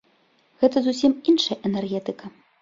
[0.63, 2.25] Гэта зусім іншая энергетыка.